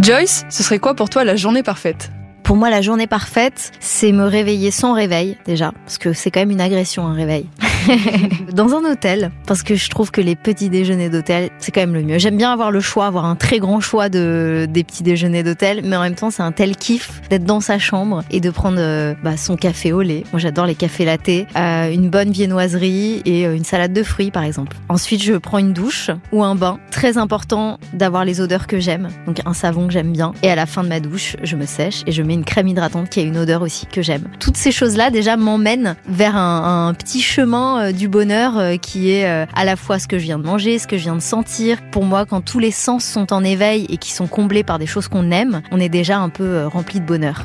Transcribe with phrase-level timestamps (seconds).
[0.00, 2.10] Joyce, ce serait quoi pour toi la journée parfaite?
[2.42, 6.40] Pour moi, la journée parfaite, c'est me réveiller sans réveil déjà, parce que c'est quand
[6.40, 7.46] même une agression un réveil.
[8.52, 11.94] dans un hôtel, parce que je trouve que les petits déjeuners d'hôtel, c'est quand même
[11.94, 12.18] le mieux.
[12.18, 15.82] J'aime bien avoir le choix, avoir un très grand choix de des petits déjeuners d'hôtel,
[15.84, 18.78] mais en même temps, c'est un tel kiff d'être dans sa chambre et de prendre
[18.80, 20.24] euh, bah, son café au lait.
[20.32, 24.30] Moi, j'adore les cafés latés, euh, une bonne viennoiserie et euh, une salade de fruits,
[24.30, 24.76] par exemple.
[24.88, 26.78] Ensuite, je prends une douche ou un bain.
[26.90, 30.32] Très important d'avoir les odeurs que j'aime, donc un savon que j'aime bien.
[30.42, 32.68] Et à la fin de ma douche, je me sèche et je mets une crème
[32.68, 34.24] hydratante qui a une odeur aussi que j'aime.
[34.40, 39.10] Toutes ces choses-là, déjà, m'emmènent vers un, un petit chemin euh, du bonheur euh, qui
[39.10, 41.14] est euh, à la fois ce que je viens de manger, ce que je viens
[41.14, 41.78] de sentir.
[41.90, 44.86] Pour moi, quand tous les sens sont en éveil et qui sont comblés par des
[44.86, 47.44] choses qu'on aime, on est déjà un peu rempli de bonheur.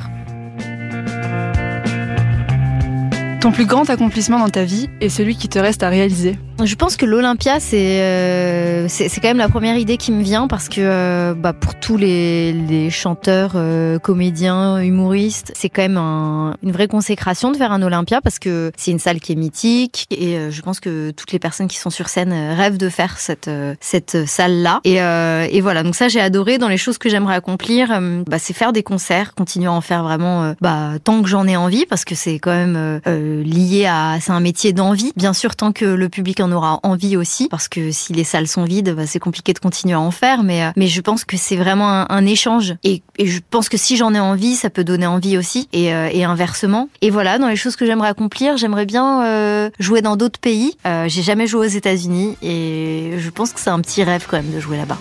[3.40, 6.74] Ton plus grand accomplissement dans ta vie est celui qui te reste à réaliser je
[6.76, 10.68] pense que l'Olympia, c'est euh, c'est quand même la première idée qui me vient parce
[10.68, 16.56] que euh, bah, pour tous les, les chanteurs, euh, comédiens, humoristes, c'est quand même un,
[16.62, 20.06] une vraie consécration de faire un Olympia parce que c'est une salle qui est mythique
[20.10, 23.18] et euh, je pense que toutes les personnes qui sont sur scène rêvent de faire
[23.18, 23.50] cette
[23.80, 24.80] cette salle-là.
[24.84, 26.58] Et, et voilà, donc ça j'ai adoré.
[26.58, 30.02] Dans les choses que j'aimerais accomplir, bah, c'est faire des concerts, continuer à en faire
[30.02, 34.32] vraiment bah, tant que j'en ai envie parce que c'est quand même lié à c'est
[34.32, 35.12] un métier d'envie.
[35.16, 38.48] Bien sûr, tant que le public en aura envie aussi, parce que si les salles
[38.48, 40.42] sont vides, bah, c'est compliqué de continuer à en faire.
[40.42, 42.74] Mais, euh, mais je pense que c'est vraiment un, échange.
[42.84, 46.08] Et, je pense que si j'en ai envie, ça peut donner envie aussi, et, euh,
[46.26, 46.88] inversement.
[47.00, 50.76] Et voilà, dans les choses que j'aimerais accomplir, j'aimerais bien euh, jouer dans d'autres pays.
[50.84, 54.52] J'ai jamais joué aux États-Unis, et je pense que c'est un petit rêve quand même
[54.52, 54.98] de jouer là-bas.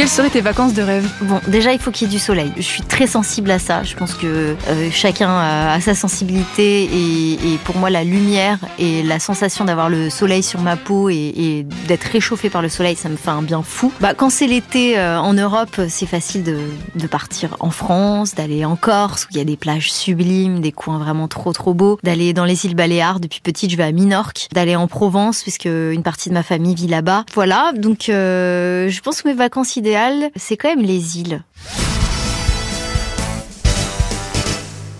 [0.00, 1.06] Quelles seraient tes vacances de rêve?
[1.20, 2.50] Bon, déjà, il faut qu'il y ait du soleil.
[2.56, 3.82] Je suis très sensible à ça.
[3.82, 9.20] Je pense que euh, chacun a, sa sensibilité et, pour moi, la lumière et la
[9.20, 13.16] sensation d'avoir le soleil sur ma peau et, d'être réchauffé par le soleil, ça me
[13.16, 13.92] fait un bien fou.
[14.00, 18.76] Bah, quand c'est l'été euh, en Europe, c'est facile de, partir en France, d'aller en
[18.76, 22.32] Corse où il y a des plages sublimes, des coins vraiment trop trop beaux, d'aller
[22.32, 23.20] dans les îles Baléares.
[23.20, 26.74] Depuis petite, je vais à Minorque, d'aller en Provence puisque une partie de ma famille
[26.74, 27.26] vit là-bas.
[27.34, 29.89] Voilà, donc euh, je pense que mes vacances idéales
[30.36, 31.42] c'est quand même les îles.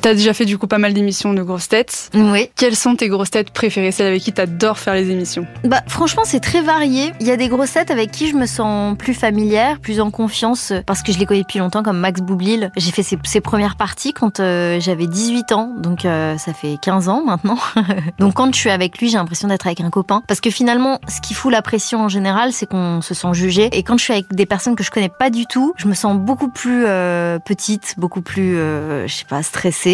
[0.02, 2.10] T'as déjà fait du coup pas mal d'émissions de grosses têtes.
[2.14, 2.48] Oui.
[2.56, 5.46] Quelles sont tes grosses têtes préférées, celles avec qui t'adores faire les émissions?
[5.64, 7.12] Bah franchement c'est très varié.
[7.20, 10.10] Il y a des grosses têtes avec qui je me sens plus familière, plus en
[10.10, 12.70] confiance parce que je les connais depuis longtemps comme Max Boublil.
[12.78, 17.08] J'ai fait ses, premières parties quand euh, j'avais 18 ans, donc euh, ça fait 15
[17.10, 17.58] ans maintenant.
[18.18, 20.98] donc quand je suis avec lui j'ai l'impression d'être avec un copain parce que finalement
[21.08, 24.04] ce qui fout la pression en général c'est qu'on se sent jugé et quand je
[24.04, 26.84] suis avec des personnes que je connais pas du tout, je me sens beaucoup plus
[26.86, 29.89] euh, petite, beaucoup plus je sais pas stressée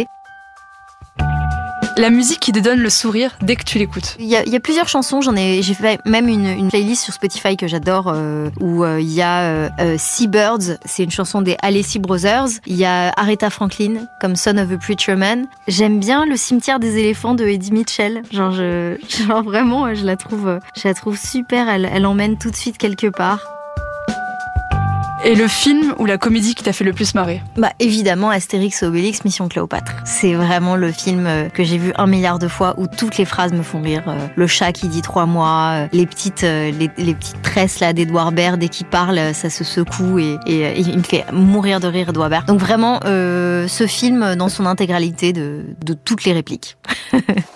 [1.97, 4.17] la musique qui te donne le sourire dès que tu l'écoutes.
[4.19, 7.67] Il y, a, plusieurs chansons, j'en ai, j'ai fait même une, playlist sur Spotify que
[7.67, 12.49] j'adore euh, où euh, il y a euh, Seabirds, c'est une chanson des Alessi Brothers.
[12.67, 15.47] Il y a Aretha Franklin comme Son of a Preacher Man.
[15.69, 18.23] J'aime bien le cimetière des éléphants de Eddie Mitchell.
[18.31, 18.97] Genre, je,
[19.27, 21.69] genre vraiment, je la trouve, je la trouve super.
[21.69, 23.56] Elle, elle emmène tout de suite quelque part.
[25.27, 28.85] Et le film ou la comédie qui t'a fait le plus marrer Bah évidemment Astérix
[28.85, 29.91] et Obélix Mission Cléopâtre.
[30.05, 33.25] C'est vraiment le film euh, que j'ai vu un milliard de fois où toutes les
[33.25, 34.05] phrases me font rire.
[34.07, 38.31] Euh, le chat qui dit trois mois, euh, les petites les, petites tresses là d'Edouard
[38.31, 42.31] Baird dès qu'il parle, ça se secoue et, il me fait mourir de rire Edouard
[42.31, 42.47] Baird.
[42.47, 46.77] Donc vraiment ce film dans son intégralité de, de toutes les répliques.